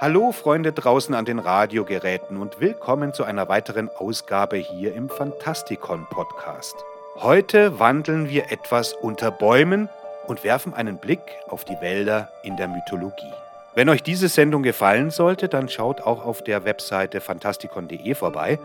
Hallo 0.00 0.32
Freunde 0.32 0.72
draußen 0.72 1.14
an 1.14 1.26
den 1.26 1.38
Radiogeräten 1.38 2.38
und 2.38 2.58
willkommen 2.58 3.12
zu 3.12 3.22
einer 3.22 3.50
weiteren 3.50 3.90
Ausgabe 3.90 4.56
hier 4.56 4.94
im 4.94 5.10
Fantastikon 5.10 6.06
Podcast. 6.08 6.74
Heute 7.16 7.78
wandeln 7.78 8.30
wir 8.30 8.50
etwas 8.50 8.94
unter 8.94 9.30
Bäumen 9.30 9.90
und 10.26 10.42
werfen 10.42 10.72
einen 10.72 10.96
Blick 10.96 11.20
auf 11.48 11.66
die 11.66 11.78
Wälder 11.82 12.30
in 12.42 12.56
der 12.56 12.68
Mythologie. 12.68 13.34
Wenn 13.74 13.90
euch 13.90 14.02
diese 14.02 14.30
Sendung 14.30 14.62
gefallen 14.62 15.10
sollte, 15.10 15.50
dann 15.50 15.68
schaut 15.68 16.00
auch 16.00 16.24
auf 16.24 16.42
der 16.42 16.64
Webseite 16.64 17.20
fantastikon.de 17.20 18.14
vorbei. 18.14 18.58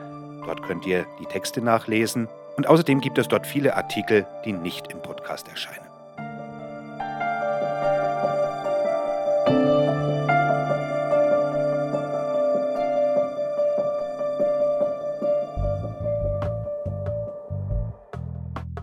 Dort 0.45 0.63
könnt 0.63 0.85
ihr 0.85 1.05
die 1.19 1.25
Texte 1.25 1.59
nachlesen 1.59 2.29
und 2.55 2.65
außerdem 2.65 3.01
gibt 3.01 3.17
es 3.17 3.27
dort 3.27 3.45
viele 3.45 3.75
Artikel, 3.75 4.25
die 4.45 4.53
nicht 4.53 4.89
im 4.89 5.01
Podcast 5.01 5.49
erscheinen. 5.49 5.84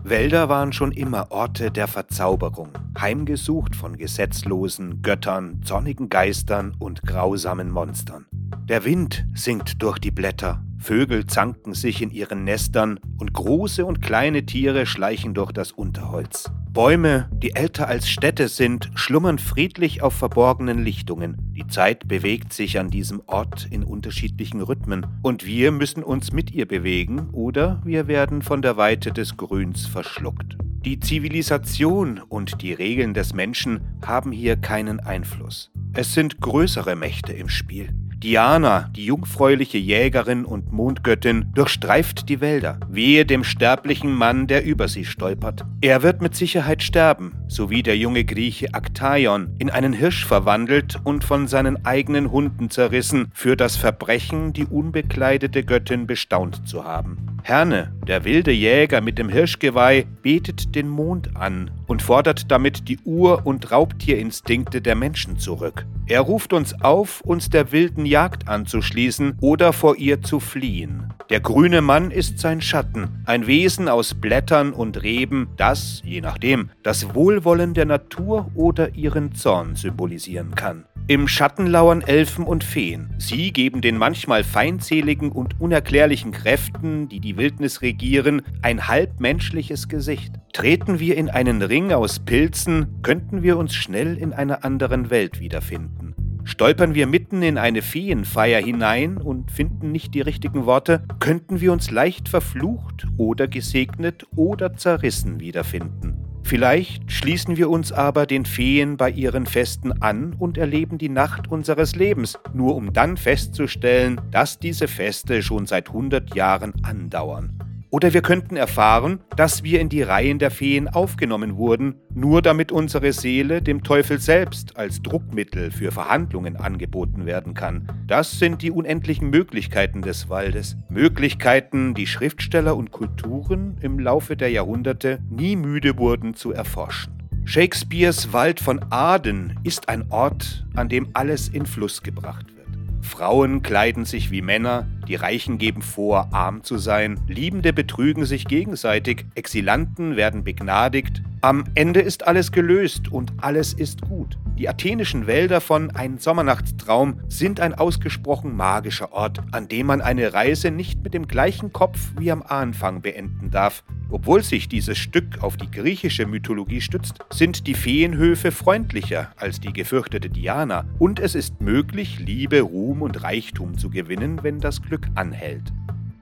Wälder 0.05 0.49
waren 0.49 0.73
schon 0.73 0.91
immer 0.91 1.31
Orte 1.31 1.71
der 1.71 1.87
Verzauberung, 1.87 2.69
heimgesucht 2.99 3.73
von 3.73 3.95
gesetzlosen 3.95 5.01
Göttern, 5.01 5.61
zornigen 5.63 6.09
Geistern 6.09 6.75
und 6.77 7.03
grausamen 7.03 7.71
Monstern. 7.71 8.25
Der 8.67 8.83
Wind 8.83 9.25
singt 9.33 9.81
durch 9.81 9.99
die 9.99 10.11
Blätter, 10.11 10.61
Vögel 10.83 11.25
zanken 11.25 11.73
sich 11.73 12.01
in 12.01 12.11
ihren 12.11 12.43
Nestern 12.43 12.99
und 13.17 13.33
große 13.33 13.85
und 13.85 14.01
kleine 14.01 14.45
Tiere 14.45 14.85
schleichen 14.85 15.33
durch 15.33 15.51
das 15.53 15.71
Unterholz. 15.71 16.51
Bäume, 16.71 17.29
die 17.31 17.55
älter 17.55 17.87
als 17.87 18.09
Städte 18.09 18.49
sind, 18.49 18.89
schlummern 18.95 19.39
friedlich 19.39 20.01
auf 20.01 20.13
verborgenen 20.13 20.83
Lichtungen. 20.83 21.37
Die 21.55 21.67
Zeit 21.67 22.07
bewegt 22.07 22.51
sich 22.51 22.79
an 22.79 22.89
diesem 22.89 23.21
Ort 23.27 23.67
in 23.71 23.83
unterschiedlichen 23.83 24.59
Rhythmen 24.59 25.05
und 25.21 25.45
wir 25.45 25.71
müssen 25.71 26.03
uns 26.03 26.33
mit 26.33 26.51
ihr 26.51 26.67
bewegen 26.67 27.29
oder 27.31 27.81
wir 27.85 28.07
werden 28.07 28.41
von 28.41 28.61
der 28.61 28.75
Weite 28.75 29.11
des 29.11 29.37
Grüns 29.37 29.85
verschluckt. 29.85 30.57
Die 30.83 30.99
Zivilisation 30.99 32.19
und 32.19 32.61
die 32.61 32.73
Regeln 32.73 33.13
des 33.13 33.33
Menschen 33.33 33.79
haben 34.05 34.33
hier 34.33 34.57
keinen 34.57 34.99
Einfluss. 34.99 35.71
Es 35.93 36.13
sind 36.13 36.41
größere 36.41 36.95
Mächte 36.97 37.31
im 37.31 37.47
Spiel. 37.47 37.93
Diana, 38.23 38.89
die 38.95 39.03
jungfräuliche 39.03 39.77
Jägerin 39.77 40.45
und 40.45 40.71
Mondgöttin, 40.71 41.51
durchstreift 41.53 42.29
die 42.29 42.39
Wälder. 42.39 42.79
Wehe 42.87 43.25
dem 43.25 43.43
sterblichen 43.43 44.13
Mann, 44.13 44.47
der 44.47 44.63
über 44.63 44.87
sie 44.87 45.03
stolpert. 45.03 45.65
Er 45.81 46.03
wird 46.03 46.21
mit 46.21 46.33
Sicherheit 46.33 46.83
sterben, 46.83 47.33
sowie 47.49 47.83
der 47.83 47.97
junge 47.97 48.23
Grieche 48.23 48.73
Aktaion, 48.73 49.53
in 49.59 49.69
einen 49.69 49.91
Hirsch 49.91 50.25
verwandelt 50.25 51.01
und 51.03 51.25
von 51.25 51.49
seinen 51.49 51.85
eigenen 51.85 52.31
Hunden 52.31 52.69
zerrissen, 52.69 53.29
für 53.33 53.57
das 53.57 53.75
Verbrechen, 53.75 54.53
die 54.53 54.67
unbekleidete 54.67 55.65
Göttin 55.65 56.07
bestaunt 56.07 56.65
zu 56.65 56.85
haben. 56.85 57.32
Herne, 57.45 57.91
der 58.07 58.23
wilde 58.23 58.53
Jäger 58.53 59.01
mit 59.01 59.17
dem 59.19 59.27
Hirschgeweih, 59.27 60.05
betet 60.21 60.75
den 60.75 60.87
Mond 60.87 61.35
an 61.35 61.71
und 61.87 62.01
fordert 62.01 62.49
damit 62.49 62.87
die 62.87 62.99
Ur- 63.03 63.45
und 63.45 63.69
Raubtierinstinkte 63.69 64.81
der 64.81 64.95
Menschen 64.95 65.37
zurück. 65.37 65.85
Er 66.07 66.21
ruft 66.21 66.53
uns 66.53 66.73
auf, 66.81 67.19
uns 67.19 67.49
der 67.49 67.73
wilden 67.73 68.05
Jagd 68.05 68.47
anzuschließen 68.47 69.39
oder 69.41 69.73
vor 69.73 69.97
ihr 69.97 70.21
zu 70.21 70.39
fliehen. 70.39 71.13
Der 71.29 71.41
grüne 71.41 71.81
Mann 71.81 72.11
ist 72.11 72.39
sein 72.39 72.61
Schatten, 72.61 73.23
ein 73.25 73.45
Wesen 73.45 73.89
aus 73.89 74.13
Blättern 74.13 74.71
und 74.71 75.03
Reben, 75.03 75.49
das, 75.57 76.01
je 76.05 76.21
nachdem, 76.21 76.69
das 76.81 77.13
Wohlwollen 77.13 77.73
der 77.73 77.85
Natur 77.85 78.51
oder 78.55 78.95
ihren 78.95 79.35
Zorn 79.35 79.75
symbolisieren 79.75 80.55
kann. 80.55 80.85
Im 81.07 81.27
Schatten 81.27 81.67
lauern 81.67 81.99
Elfen 82.01 82.45
und 82.45 82.63
Feen. 82.63 83.13
Sie 83.17 83.51
geben 83.51 83.81
den 83.81 83.97
manchmal 83.97 84.45
feindseligen 84.45 85.33
und 85.33 85.59
unerklärlichen 85.59 86.31
Kräften, 86.31 87.09
die 87.09 87.19
die 87.19 87.35
Wildnis 87.35 87.81
regieren, 87.81 88.41
ein 88.61 88.87
halbmenschliches 88.87 89.89
Gesicht. 89.89 90.31
Treten 90.53 91.01
wir 91.01 91.17
in 91.17 91.29
einen 91.29 91.61
Ring 91.61 91.91
aus 91.91 92.19
Pilzen, 92.19 93.01
könnten 93.01 93.43
wir 93.43 93.57
uns 93.57 93.75
schnell 93.75 94.17
in 94.17 94.31
einer 94.31 94.63
anderen 94.63 95.09
Welt 95.09 95.41
wiederfinden. 95.41 96.15
Stolpern 96.45 96.95
wir 96.95 97.05
mitten 97.05 97.41
in 97.41 97.57
eine 97.57 97.81
Feenfeier 97.81 98.61
hinein 98.61 99.17
und 99.17 99.51
finden 99.51 99.91
nicht 99.91 100.13
die 100.13 100.21
richtigen 100.21 100.65
Worte, 100.65 101.03
könnten 101.19 101.59
wir 101.59 101.73
uns 101.73 101.91
leicht 101.91 102.29
verflucht 102.29 103.07
oder 103.17 103.49
gesegnet 103.49 104.25
oder 104.37 104.73
zerrissen 104.75 105.41
wiederfinden. 105.41 106.22
Vielleicht 106.43 107.11
schließen 107.11 107.57
wir 107.57 107.69
uns 107.69 107.91
aber 107.91 108.25
den 108.25 108.45
Feen 108.45 108.97
bei 108.97 109.09
ihren 109.09 109.45
Festen 109.45 109.91
an 110.01 110.35
und 110.37 110.57
erleben 110.57 110.97
die 110.97 111.09
Nacht 111.09 111.47
unseres 111.47 111.95
Lebens, 111.95 112.37
nur 112.53 112.75
um 112.75 112.91
dann 112.91 113.17
festzustellen, 113.17 114.19
dass 114.29 114.59
diese 114.59 114.87
Feste 114.87 115.41
schon 115.41 115.65
seit 115.65 115.87
100 115.87 116.35
Jahren 116.35 116.73
andauern. 116.83 117.72
Oder 117.93 118.11
wir 118.11 118.23
könnten 118.23 118.55
erfahren, 118.55 119.19
dass 119.37 119.61
wir 119.61 119.79
in 119.79 119.87
die 119.87 120.01
Reihen 120.01 120.39
der 120.39 120.49
Feen 120.49 120.87
aufgenommen 120.87 121.57
wurden, 121.57 121.93
nur 122.11 122.41
damit 122.41 122.71
unsere 122.71 123.13
Seele 123.13 123.61
dem 123.61 123.83
Teufel 123.83 124.19
selbst 124.19 124.77
als 124.77 125.03
Druckmittel 125.03 125.69
für 125.69 125.91
Verhandlungen 125.91 126.55
angeboten 126.55 127.27
werden 127.27 127.53
kann. 127.53 127.87
Das 128.07 128.39
sind 128.39 128.63
die 128.63 128.71
unendlichen 128.71 129.29
Möglichkeiten 129.29 130.01
des 130.01 130.27
Waldes. 130.27 130.75
Möglichkeiten, 130.89 131.93
die 131.93 132.07
Schriftsteller 132.07 132.75
und 132.75 132.91
Kulturen 132.91 133.77
im 133.81 133.99
Laufe 133.99 134.35
der 134.35 134.49
Jahrhunderte 134.49 135.19
nie 135.29 135.55
müde 135.55 135.95
wurden 135.95 136.33
zu 136.33 136.51
erforschen. 136.51 137.13
Shakespeares 137.45 138.33
Wald 138.33 138.59
von 138.59 138.83
Aden 138.89 139.59
ist 139.63 139.87
ein 139.87 140.05
Ort, 140.09 140.65
an 140.73 140.89
dem 140.89 141.09
alles 141.13 141.47
in 141.47 141.67
Fluss 141.67 142.01
gebracht 142.01 142.47
wird. 142.55 143.05
Frauen 143.05 143.61
kleiden 143.61 144.05
sich 144.05 144.31
wie 144.31 144.41
Männer, 144.41 144.87
die 145.07 145.15
Reichen 145.15 145.57
geben 145.57 145.81
vor, 145.81 146.29
arm 146.31 146.63
zu 146.63 146.77
sein, 146.77 147.19
Liebende 147.27 147.73
betrügen 147.73 148.25
sich 148.25 148.45
gegenseitig, 148.45 149.25
Exilanten 149.35 150.15
werden 150.15 150.43
begnadigt. 150.43 151.21
Am 151.41 151.65
Ende 151.75 151.99
ist 151.99 152.25
alles 152.25 152.51
gelöst 152.51 153.11
und 153.11 153.33
alles 153.37 153.73
ist 153.73 154.01
gut. 154.01 154.37
Die 154.57 154.69
athenischen 154.69 155.25
Wälder 155.25 155.61
von 155.61 155.91
Ein 155.91 156.19
Sommernachtstraum 156.19 157.19
sind 157.27 157.59
ein 157.59 157.73
ausgesprochen 157.73 158.55
magischer 158.55 159.11
Ort, 159.11 159.39
an 159.51 159.67
dem 159.67 159.87
man 159.87 159.99
eine 159.99 160.33
Reise 160.33 160.69
nicht 160.69 161.03
mit 161.03 161.15
dem 161.15 161.27
gleichen 161.27 161.73
Kopf 161.73 162.11
wie 162.19 162.31
am 162.31 162.43
Anfang 162.43 163.01
beenden 163.01 163.49
darf. 163.49 163.83
Obwohl 164.11 164.43
sich 164.43 164.69
dieses 164.69 164.99
Stück 164.99 165.41
auf 165.41 165.57
die 165.57 165.71
griechische 165.71 166.27
Mythologie 166.27 166.81
stützt, 166.81 167.25
sind 167.31 167.65
die 167.65 167.73
Feenhöfe 167.73 168.51
freundlicher 168.51 169.31
als 169.37 169.59
die 169.59 169.73
gefürchtete 169.73 170.29
Diana 170.29 170.85
und 170.99 171.19
es 171.19 171.33
ist 171.33 171.61
möglich, 171.61 172.19
Liebe, 172.19 172.61
Ruhm 172.61 173.01
und 173.01 173.23
Reichtum 173.23 173.75
zu 173.75 173.89
gewinnen, 173.89 174.43
wenn 174.43 174.59
das 174.59 174.83
Glück 174.83 174.92
anhält. 175.15 175.71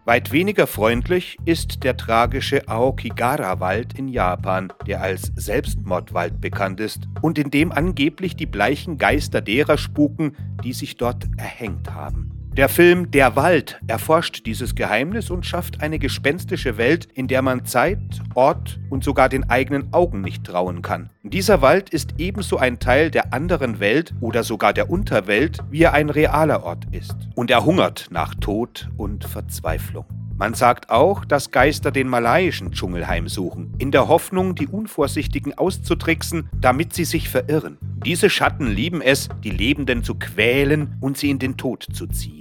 Weit 0.04 0.32
weniger 0.32 0.66
freundlich 0.66 1.38
ist 1.46 1.84
der 1.84 1.96
tragische 1.96 2.68
Aokigara-Wald 2.68 3.98
in 3.98 4.08
Japan, 4.08 4.74
der 4.88 5.02
als 5.02 5.32
Selbstmordwald 5.36 6.42
bekannt 6.42 6.80
ist 6.80 7.08
und 7.22 7.38
in 7.38 7.52
dem 7.52 7.72
angeblich 7.72 8.36
die 8.36 8.48
bleichen 8.48 8.98
Geister 8.98 9.42
derer 9.42 9.78
spuken, 9.78 10.36
die 10.64 10.74
sich 10.74 10.98
dort 10.98 11.30
erhängt 11.38 11.94
haben. 11.94 12.41
Der 12.58 12.68
Film 12.68 13.10
Der 13.12 13.38
Wald 13.38 13.80
erforscht 13.88 14.46
dieses 14.46 14.76
Geheimnis 14.76 15.30
und 15.30 15.46
schafft 15.46 15.82
eine 15.82 16.00
gespenstische 16.00 16.78
Welt, 16.78 17.08
in 17.14 17.30
der 17.30 17.42
man 17.42 17.64
Zeit, 17.64 18.00
Ort 18.36 18.78
und 18.90 19.06
sogar 19.06 19.30
den 19.30 19.50
eigenen 19.50 19.94
Augen 19.94 20.20
nicht 20.20 20.44
trauen 20.44 20.82
kann. 20.82 21.10
Dieser 21.24 21.62
Wald 21.62 21.92
ist 21.92 22.16
ebenso 22.18 22.58
ein 22.58 22.80
Teil 22.80 23.10
der 23.10 23.34
anderen 23.34 23.80
Welt 23.80 24.14
oder 24.20 24.44
sogar 24.44 24.74
der 24.74 24.90
Unterwelt, 24.90 25.60
wie 25.70 25.84
er 25.84 25.94
ein 25.94 26.10
realer 26.10 26.64
Ort 26.64 26.88
ist. 26.92 27.16
Und 27.36 27.50
er 27.52 27.64
hungert 27.64 28.08
nach 28.12 28.36
Tod 28.36 28.90
und 28.98 29.24
Verzweiflung. 29.24 30.04
Man 30.42 30.54
sagt 30.56 30.90
auch, 30.90 31.24
dass 31.24 31.52
Geister 31.52 31.92
den 31.92 32.08
malaiischen 32.08 32.72
Dschungel 32.72 33.08
heimsuchen, 33.08 33.76
in 33.78 33.92
der 33.92 34.08
Hoffnung, 34.08 34.56
die 34.56 34.68
Unvorsichtigen 34.68 35.56
auszutricksen, 35.56 36.50
damit 36.60 36.94
sie 36.94 37.06
sich 37.06 37.30
verirren. 37.30 37.78
Diese 38.04 38.32
Schatten 38.32 38.66
lieben 38.66 39.02
es, 39.02 39.30
die 39.44 39.52
Lebenden 39.52 40.04
zu 40.04 40.16
quälen 40.16 40.98
und 41.00 41.16
sie 41.16 41.30
in 41.30 41.38
den 41.38 41.58
Tod 41.58 41.86
zu 41.94 42.08
ziehen. 42.08 42.41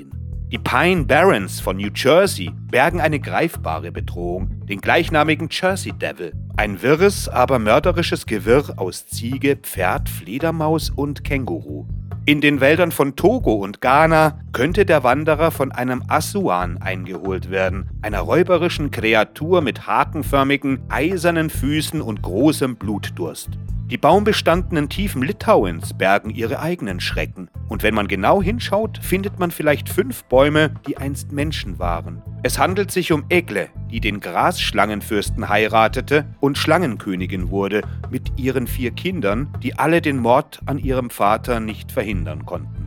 Die 0.51 0.59
Pine 0.59 1.05
Barrens 1.05 1.61
von 1.61 1.77
New 1.77 1.91
Jersey 1.95 2.51
bergen 2.73 3.01
eine 3.01 3.21
greifbare 3.21 3.93
Bedrohung, 3.93 4.67
den 4.67 4.81
gleichnamigen 4.81 5.49
Jersey 5.49 5.93
Devil, 5.93 6.33
ein 6.57 6.83
wirres, 6.83 7.29
aber 7.29 7.61
mörderisches 7.61 8.27
Gewirr 8.27 8.75
aus 8.75 9.07
Ziege, 9.07 9.55
Pferd, 9.55 10.09
Fledermaus 10.09 10.91
und 10.91 11.23
Känguru. 11.23 11.87
In 12.27 12.41
den 12.41 12.61
Wäldern 12.61 12.91
von 12.91 13.15
Togo 13.15 13.55
und 13.55 13.81
Ghana 13.81 14.41
könnte 14.51 14.85
der 14.85 15.05
Wanderer 15.05 15.53
von 15.53 15.71
einem 15.71 16.03
Asuan 16.09 16.79
eingeholt 16.79 17.53
werden, 17.53 17.89
einer 18.03 18.19
räuberischen 18.19 18.91
Kreatur 18.91 19.61
mit 19.61 19.87
hakenförmigen, 19.87 20.81
eisernen 20.89 21.49
Füßen 21.49 22.01
und 22.01 22.23
großem 22.23 22.75
Blutdurst. 22.75 23.51
Die 23.91 23.99
baumbestandenen 23.99 24.89
Tiefen 24.89 25.21
Litauens 25.21 25.95
bergen 25.95 26.31
ihre 26.31 26.61
eigenen 26.61 27.01
Schrecken. 27.01 27.51
Und 27.69 27.83
wenn 27.83 27.93
man 27.93 28.07
genau 28.07 28.41
hinschaut, 28.41 29.01
findet 29.03 29.41
man 29.41 29.51
vielleicht 29.51 29.89
fünf 29.89 30.23
Bäume, 30.25 30.71
die 30.87 30.97
einst 30.97 31.33
Menschen 31.33 31.81
waren. 31.81 32.23
Es 32.45 32.57
handelt 32.57 32.93
sich 32.93 33.11
um 33.11 33.25
Egle, 33.31 33.69
die 33.91 33.99
den 33.99 34.21
Grasschlangenfürsten 34.21 35.49
heiratete 35.49 36.25
und 36.39 36.57
Schlangenkönigin 36.57 37.51
wurde, 37.51 37.83
mit 38.11 38.39
ihren 38.39 38.69
vier 38.69 38.93
Kindern, 38.93 39.53
die 39.61 39.77
alle 39.77 40.01
den 40.01 40.19
Mord 40.19 40.61
an 40.67 40.79
ihrem 40.79 41.11
Vater 41.11 41.59
nicht 41.59 41.91
verhindern 41.91 42.47
konnten. 42.47 42.80